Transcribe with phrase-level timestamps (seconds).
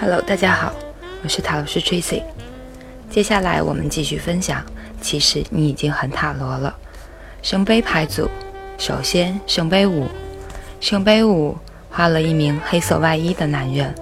[0.00, 0.72] Hello，大家好，
[1.22, 2.22] 我是塔罗师 Tracy。
[3.10, 4.64] 接下来我们继续分享。
[5.02, 6.74] 其实你已经很塔罗了。
[7.42, 8.26] 圣杯牌组，
[8.78, 10.06] 首先圣杯五，
[10.80, 11.54] 圣杯五
[11.90, 13.94] 画了一名黑色外衣的男人，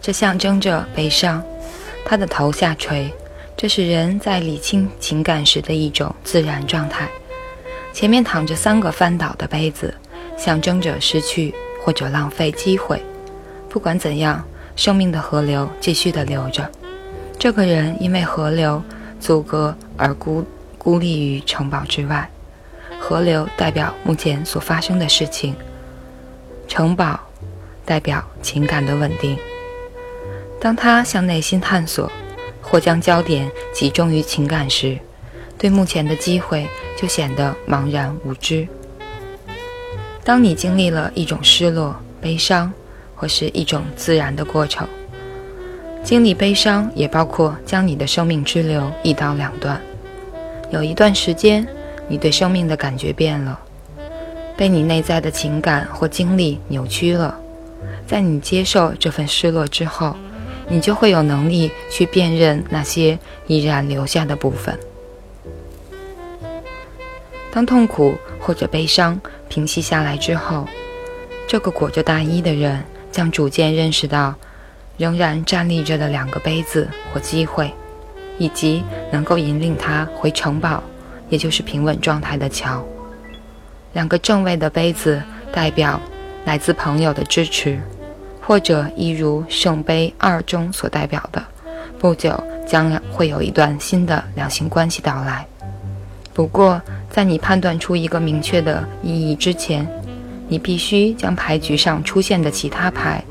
[0.00, 1.42] 这象征着悲伤。
[2.04, 3.12] 他的头下垂，
[3.56, 7.08] 这是人在理清情感时的一种自然状态。
[7.92, 9.94] 前面躺着三个翻倒的杯子，
[10.36, 11.54] 象征着失去
[11.84, 13.02] 或者浪费机会。
[13.68, 14.44] 不管怎样。
[14.76, 16.66] 生命的河流继续的流着，
[17.38, 18.82] 这个人因为河流
[19.18, 20.42] 阻隔而孤
[20.78, 22.26] 孤立于城堡之外。
[22.98, 25.54] 河流代表目前所发生的事情，
[26.66, 27.20] 城堡
[27.84, 29.36] 代表情感的稳定。
[30.60, 32.12] 当他向内心探索，
[32.60, 34.98] 或将焦点集中于情感时，
[35.58, 38.68] 对目前的机会就显得茫然无知。
[40.22, 42.72] 当你经历了一种失落、悲伤。
[43.20, 44.88] 或是一种自然的过程。
[46.02, 49.78] 经历悲伤，也包括将你的生命之流一刀两断。
[50.70, 51.68] 有一段时间，
[52.08, 53.60] 你对生命的感觉变了，
[54.56, 57.38] 被你内在的情感或经历扭曲了。
[58.06, 60.16] 在你接受这份失落之后，
[60.70, 64.78] 你就会有能力去辨认那些依然留下的部分。
[67.52, 70.66] 当痛苦或者悲伤平息下来之后，
[71.46, 72.82] 这个裹着大衣的人。
[73.12, 74.32] 将逐渐认识到，
[74.96, 77.74] 仍然站立着的两个杯子或机会，
[78.38, 80.80] 以及能够引领他回城堡，
[81.28, 82.86] 也就是平稳状态的桥。
[83.94, 85.20] 两个正位的杯子
[85.52, 86.00] 代表
[86.44, 87.80] 来自朋友的支持，
[88.50, 91.40] 或者一如圣杯二中所代表的，
[92.00, 95.46] 不久将会有一段新的两性关系到来。
[96.34, 99.86] 不过，在你判断出一个明确的意义之前。
[100.48, 103.22] 你必须将牌局上出现的其他牌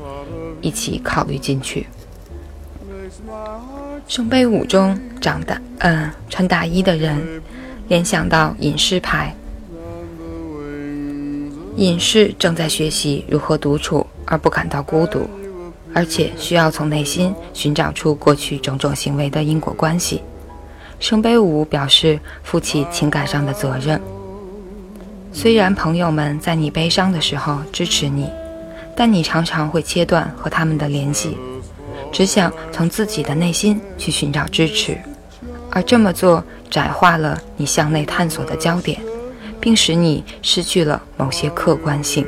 [0.62, 1.86] 一起考虑进去。
[4.08, 7.42] 圣杯五中长大嗯穿大衣的人，
[7.88, 9.36] 联想到隐士牌。
[11.76, 15.28] 隐士正在学习如何独处而不感到孤独，
[15.92, 20.22] 而且需要从内心寻找出过去种种行为的因果关系。
[21.00, 24.00] 圣杯五表示负起情感上的责任。
[25.32, 28.30] 虽然朋友们在你悲伤的时候支持你，
[28.96, 31.36] 但你常常会切断和他们的联系，
[32.12, 34.96] 只想从自己的内心去寻找支持，
[35.70, 39.00] 而这么做窄化了你向内探索的焦点，
[39.58, 42.24] 并使你失去了某些客观性。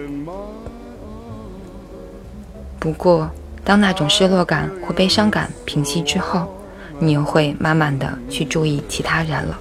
[2.82, 3.30] 不过，
[3.62, 6.52] 当那种失落感或悲伤感平息之后，
[6.98, 9.56] 你又会慢慢的去注意其他人了。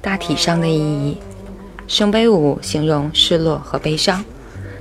[0.00, 1.16] 大体上的意义。
[1.86, 4.22] 圣杯五形容失落和悲伤，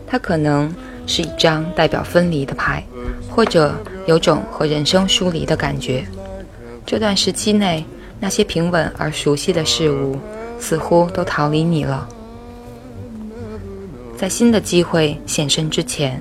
[0.08, 0.74] 它可能
[1.06, 2.84] 是一张代表分离的牌，
[3.30, 3.76] 或者
[4.08, 6.04] 有种和人生疏离的感觉。
[6.88, 7.86] 这段时期内，
[8.20, 10.18] 那些平稳而熟悉的事物
[10.60, 12.10] 似乎都逃离你了。
[14.18, 16.20] 在新的机会现身之前，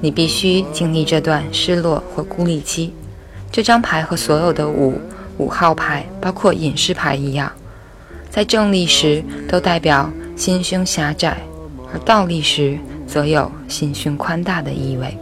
[0.00, 2.92] 你必须经历这段失落或孤立期。
[3.50, 5.00] 这张牌和所有的五
[5.38, 7.50] 五号牌，包括隐士牌一样。
[8.30, 11.38] 在正立时都代表心胸狭窄，
[11.92, 15.16] 而倒立时则有心胸宽大的意味。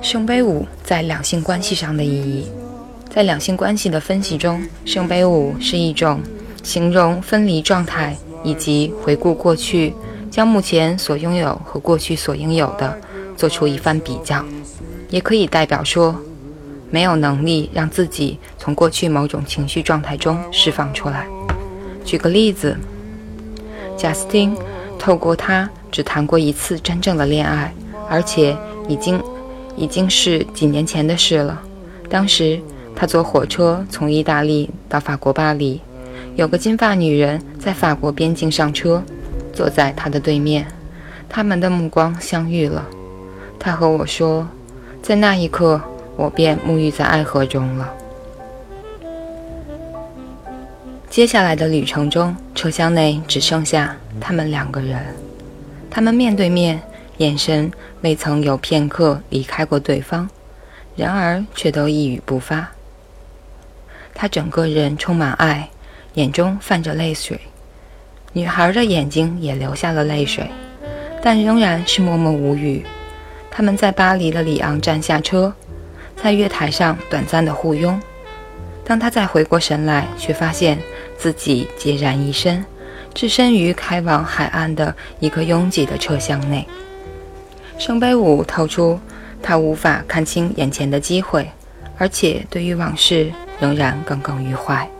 [0.00, 2.48] 圣杯五在两性关系上的意义，
[3.08, 6.20] 在两性关系的分析中，圣杯五是一种
[6.64, 9.94] 形容分离状态以及回顾过去，
[10.32, 12.98] 将目前所拥有和过去所应有的
[13.36, 14.44] 做出一番比较，
[15.10, 16.18] 也可以代表说。
[16.94, 21.26] 没有能力让自己从过去某种情绪状态中释放出来。
[22.04, 22.76] 举个例子，
[23.96, 24.54] 贾斯汀
[24.98, 27.72] 透过他只谈过一次真正的恋爱，
[28.10, 28.54] 而且
[28.88, 29.18] 已经
[29.74, 31.62] 已经是几年前的事了。
[32.10, 32.60] 当时
[32.94, 35.80] 他坐火车从意大利到法国巴黎，
[36.36, 39.02] 有个金发女人在法国边境上车，
[39.52, 40.66] 坐在他的对面，
[41.28, 42.86] 他们的目光相遇了。
[43.58, 44.48] 他和我说，
[45.02, 45.80] 在那一刻。
[46.14, 47.90] 我便沐浴在爱河中了。
[51.08, 55.02] 接下来的旅程中，车厢内只剩下他们两个人。
[55.90, 56.82] 他们面对面，
[57.16, 57.72] 眼神
[58.02, 60.28] 未曾有片刻离开过对方，
[60.94, 62.70] 然而却都一语不发。
[64.14, 65.70] 他整个人充满爱，
[66.12, 67.40] 眼中泛着泪水。
[68.32, 70.46] 女孩的眼睛也流下了泪水。
[71.24, 72.84] 但仍然是默默无语。
[73.48, 75.54] 他们在巴黎的里昂站下车，
[76.20, 78.00] 在月台上短暂的互拥。
[78.84, 80.76] 当他再回过神来，却发现
[81.16, 82.64] 自己孑然一身，
[83.14, 86.66] 置身于开往海岸的一个拥挤的车厢内。
[87.78, 88.98] 圣杯五透出
[89.40, 91.48] 他无法看清眼前的机会，
[91.98, 93.30] 而且对于往事
[93.60, 94.90] 仍然耿耿于怀。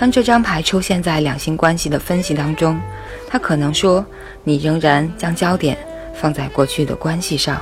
[0.00, 2.80] 当这张牌出现在两性关系的分析当中，
[3.28, 4.02] 他可能说
[4.42, 5.76] ：“你仍然将焦点
[6.14, 7.60] 放在过去的关系上，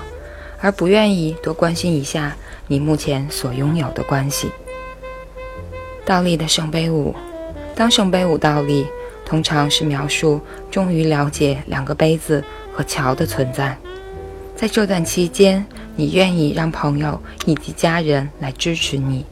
[0.61, 2.37] 而不愿意多关心一下
[2.69, 4.53] 你目前所拥有的关系。”
[6.07, 7.13] 倒立的圣杯五，
[7.75, 8.87] 当圣杯五倒立，
[9.27, 13.77] 通常是描述终于了解两个杯子和桥的存在。
[14.55, 19.27] 在这段期间，你愿意让朋友以及家人来支持你。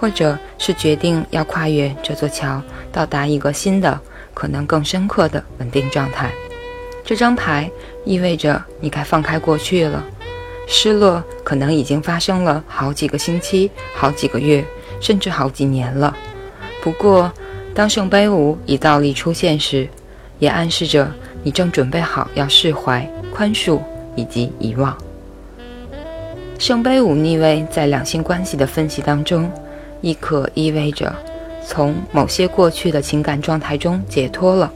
[0.00, 4.00] 或者是决定要跨越这座桥，到达一个新的、
[4.32, 6.30] 可能更深刻的稳定状态。
[7.04, 7.70] 这张牌
[8.06, 10.02] 意味着你该放开过去了。
[10.66, 14.64] 失落可能已经发生了好几个星期、好几个月，
[15.00, 16.16] 甚至好几年了。
[16.80, 17.30] 不过，
[17.74, 19.86] 当圣杯五以倒立出现时，
[20.38, 21.12] 也暗示着
[21.42, 23.80] 你正准备好要释怀、宽恕
[24.16, 24.96] 以及遗忘。
[26.58, 29.50] 圣杯五逆位在两性关系的分析当中。
[30.00, 31.14] 亦可意味着
[31.66, 34.72] 从某些过去的情感状态中解脱了，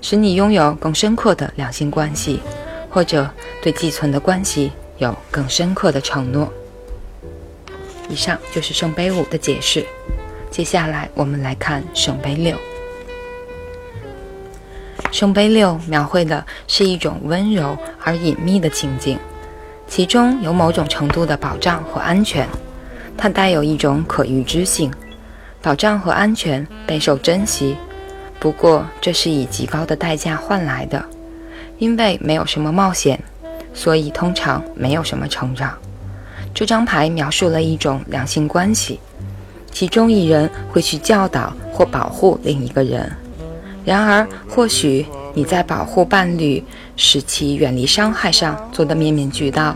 [0.00, 2.40] 使你拥有更深刻的两性关系，
[2.90, 3.28] 或者
[3.62, 6.52] 对寄存的关系有更深刻的承诺。
[8.08, 9.84] 以上就是圣杯五的解释。
[10.50, 12.56] 接下来我们来看圣杯六。
[15.10, 19.18] 圣杯六描绘的是一种温柔而隐秘的情境，
[19.86, 22.48] 其中有某种程度的保障和安全。
[23.16, 24.92] 它带有一种可预知性，
[25.62, 27.76] 保障和安全备受珍惜。
[28.38, 31.02] 不过，这是以极高的代价换来的，
[31.78, 33.18] 因为没有什么冒险，
[33.72, 35.72] 所以通常没有什么成长。
[36.52, 39.00] 这张牌描述了一种两性关系，
[39.72, 43.10] 其中一人会去教导或保护另一个人。
[43.84, 46.62] 然而，或许你在保护伴侣、
[46.96, 49.74] 使其远离伤害上做得面面俱到。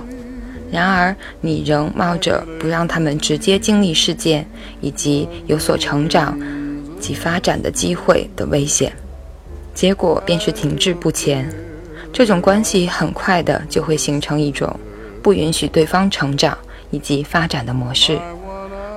[0.70, 4.47] 然而，你仍冒着不让他们直接经历事件
[4.81, 6.38] 以及有所成长
[7.00, 8.93] 及发展的机会的危险，
[9.75, 11.50] 结果便是停滞不前。
[12.12, 14.79] 这种关系很快的就会形成一种
[15.23, 16.56] 不允许对方成长
[16.91, 18.19] 以及发展的模式，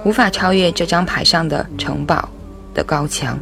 [0.04, 2.28] 无法超越这张牌上的城堡
[2.74, 3.40] 的高墙。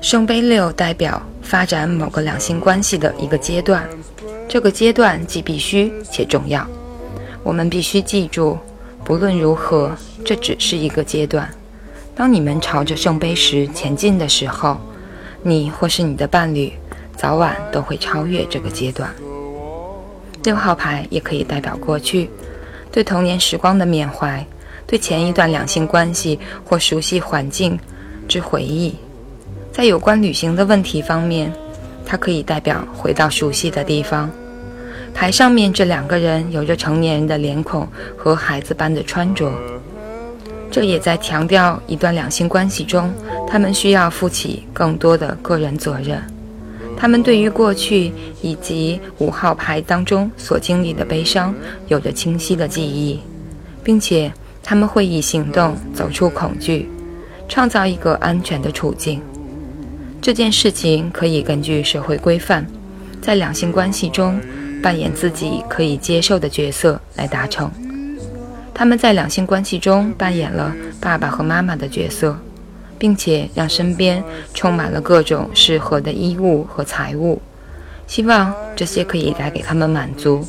[0.00, 3.86] 圣杯六代表发展某个两性关系的一个阶段。
[4.48, 6.66] 这个阶段既必须且重要，
[7.42, 8.56] 我们必须记住，
[9.04, 9.90] 不论如何，
[10.24, 11.48] 这只是一个阶段。
[12.14, 14.78] 当你们朝着圣杯十前进的时候，
[15.42, 16.72] 你或是你的伴侣，
[17.16, 19.12] 早晚都会超越这个阶段。
[20.44, 22.30] 六号牌也可以代表过去，
[22.92, 24.46] 对童年时光的缅怀，
[24.86, 27.78] 对前一段两性关系或熟悉环境
[28.28, 28.94] 之回忆。
[29.72, 31.52] 在有关旅行的问题方面。
[32.06, 34.30] 它可以代表回到熟悉的地方。
[35.12, 39.50] 牌上面这两个人有着成年人的脸孔和孩子般的穿着，
[40.70, 43.12] 这也在强调一段两性关系中，
[43.48, 46.22] 他们需要负起更多的个人责任。
[46.98, 51.54] 他们对于过去以及五号牌当中所经历的悲伤
[51.88, 53.20] 有着清晰的记忆，
[53.82, 54.32] 并且
[54.62, 56.88] 他们会以行动走出恐惧，
[57.48, 59.20] 创造一个安全的处境。
[60.20, 62.66] 这件事情可以根据社会规范，
[63.20, 64.40] 在两性关系中
[64.82, 67.70] 扮演自己可以接受的角色来达成。
[68.74, 72.36] 他们在两性关系中扮演了爸爸和妈妈的角色，
[72.98, 77.40] 并且让身边充满了各种适合的衣物和财物，
[78.06, 80.44] 希望这些可以带给他们满足，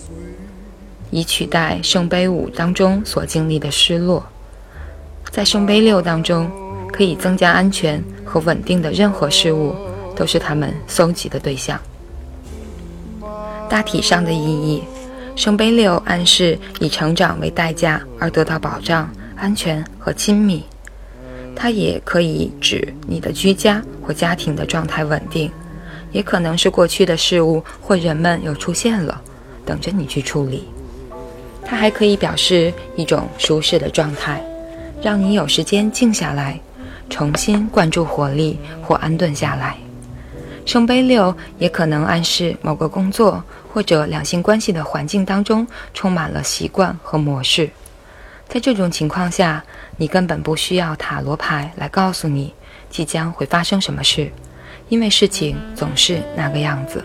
[1.12, 4.26] 以取代圣杯五当中所经历的失落。
[5.30, 6.50] 在圣杯六当中，
[6.92, 8.04] 可以增加安全。
[8.30, 9.74] 和稳定的任何事物
[10.14, 11.80] 都是他们搜集的对象。
[13.70, 14.84] 大体上的意义，
[15.34, 20.62] 圣杯六暗示以成长为代价而得到保障、安全和亲密。
[21.56, 25.50] 它也可以指你的居家或家庭的状态稳定，
[26.12, 29.22] 也可能是过去的事物或人们又出现了，
[29.66, 30.68] 等着你去处理。
[31.64, 34.44] 它还可以表示一种舒适的状态，
[35.02, 36.60] 让你有时间静下来。
[37.10, 39.78] 重新灌注活力或安顿下来。
[40.66, 47.70] 圣杯六也可能暗示某个工作或者两性关系的环境当中充满了习惯和模式。
[48.50, 49.64] 在这种情况下，
[49.96, 52.54] 你根本不需要塔罗牌来告诉你
[52.90, 54.30] 即将会发生什么事，
[54.90, 57.04] 因为事情总是那个样子。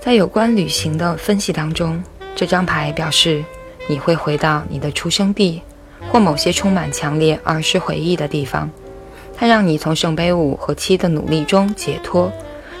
[0.00, 2.02] 在有关旅行的分析当中，
[2.34, 3.44] 这张牌表示
[3.88, 5.62] 你会回到你的出生地
[6.10, 8.70] 或某些充满强烈儿时回忆的地方。
[9.36, 12.32] 它让你从圣杯五和七的努力中解脱，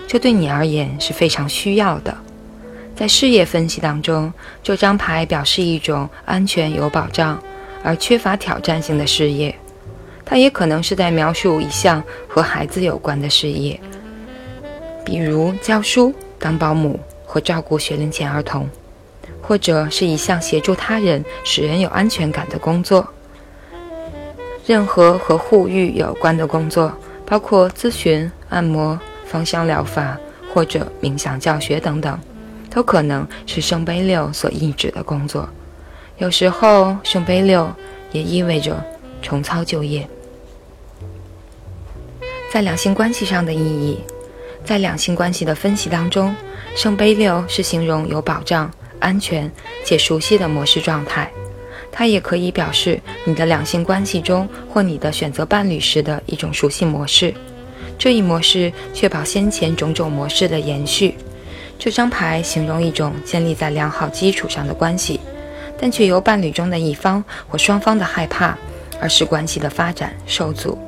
[0.06, 2.16] 这对你而言是非常需要的。
[2.94, 7.42] 在事业分析当中，这张牌表示一种安全有保障
[7.82, 9.54] 而缺乏挑战性的事业。
[10.24, 13.80] 它也可能是在描述一项和孩子有关的事业，
[15.04, 16.98] 比如教书、当保姆。
[17.24, 18.68] 和照顾学龄前儿童，
[19.52, 23.06] 或者是一项协助他人、使人有安全感的工作。
[24.64, 26.90] 任何和护育有关的工作，
[27.26, 30.18] 包括咨询、按摩、芳香疗法
[30.54, 32.18] 或者冥想教学等等，
[32.70, 35.46] 都可能是圣杯六所意指的工作。
[36.16, 37.70] 有时候，圣杯六
[38.10, 38.82] 也意味着
[39.20, 40.08] 重操旧业。
[42.50, 44.00] 在两性关系上的意义，
[44.64, 46.34] 在两性关系的分析当中。
[46.74, 48.70] 圣杯六是形容有保障、
[49.02, 49.50] 安全
[49.84, 51.30] 且熟悉的模式状态，
[51.90, 57.34] 它也可以表示你的两性关系中或你的选择伴侣时的一种熟悉模式。
[57.98, 61.14] 这一模式确保先前种种模式的延续。
[61.78, 65.20] 这张牌形容一种建立在良好基础上的关系，
[65.78, 68.56] 但却由伴侣中的一方或双方的害怕
[69.00, 70.78] 而使关系的发展受阻。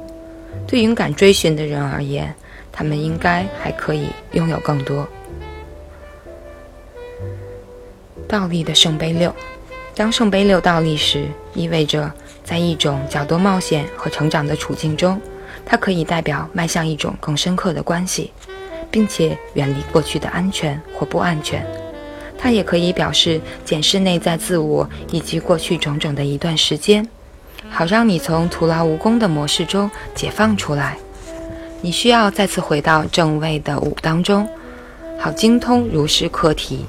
[0.67, 2.33] 对勇敢追寻的人而言，
[2.73, 5.07] 他们应该还可以拥有更多。
[8.29, 9.35] 倒立的圣杯六，
[9.95, 12.11] 当圣杯六倒立时，意味着
[12.43, 15.21] 在一种较多冒险和成长的处境中，
[15.65, 18.33] 它可以代表迈向一种更深刻的关系，
[18.91, 21.65] 并且远离过去的安全或不安全。
[22.37, 27.09] 它也可以表示检视内在自我以及过去种种的一段时间，
[27.71, 30.99] 好让你从徒劳无功的模式中解放出来。
[31.81, 34.49] 你需要再次回到正位的五当中，
[35.19, 36.85] 好精通如是课题。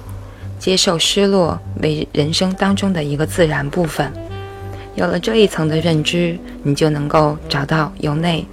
[0.66, 4.12] 接受失落为人生当中的一个自然部分。
[4.96, 8.44] 有了这一层的认知，你就能够找到由内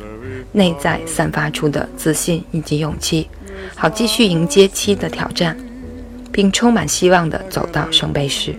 [0.53, 3.27] 内在散发出的自信以及勇气，
[3.75, 5.57] 好继续迎接七的挑战，
[6.31, 8.55] 并充满希望地走到圣杯十。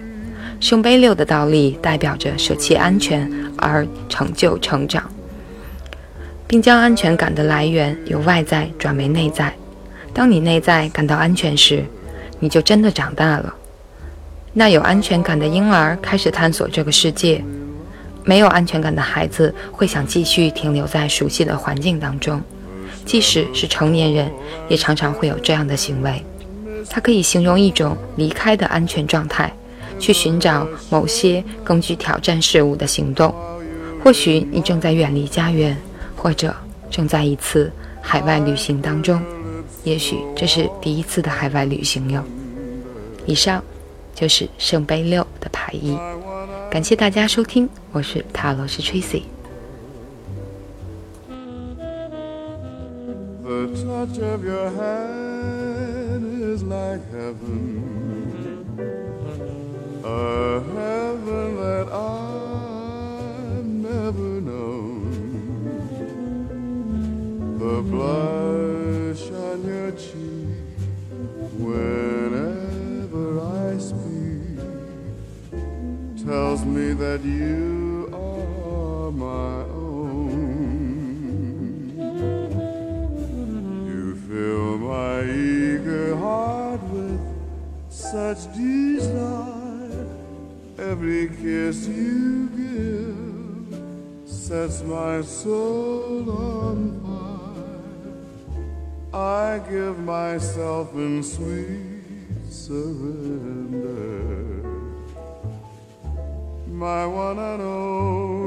[0.60, 5.08] 圣杯六的倒立代表着舍弃安全而成就成长，
[6.48, 9.54] 并将安全感的来源由外在转为内在。
[10.12, 11.86] 当你内在感到安全时，
[12.44, 13.56] 你就真的长大了。
[14.52, 17.42] 那有安全感的婴儿开始探索这个世界，
[18.26, 22.42] 没有安全感的孩子会想继续停留在熟悉的环境当中。
[23.06, 24.30] 即使是成年人，
[24.68, 26.22] 也常常会有这样的行为。
[26.90, 29.50] 它可以形容一种离开的安全状态，
[29.98, 33.34] 去寻找某些更具挑战事物的行动。
[34.04, 35.78] 或许你正在远离家园，
[36.14, 36.54] 或者
[36.92, 37.72] 正在一次
[38.02, 39.22] 海外旅行当中。
[39.84, 42.24] 也许这是第一次的海外旅行哟。
[43.26, 43.64] 以上
[44.14, 45.98] 就是圣杯六的牌意，
[46.70, 49.24] 感谢大家收听，我是塔罗斯 Tracy。
[67.84, 68.43] tells
[76.74, 80.32] me that you are my own.
[83.86, 87.22] You fill my eager heart with
[87.90, 90.08] such desire.
[90.80, 93.78] Every kiss you give
[94.28, 98.16] sets my soul on fire.
[99.14, 102.02] I give myself in sweet
[102.50, 104.63] surrender
[106.74, 108.43] my one and only